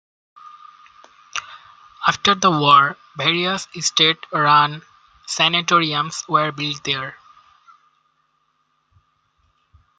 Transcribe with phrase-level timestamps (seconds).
[2.07, 4.81] After the war, various state-run
[5.27, 7.17] sanatoriums were built there.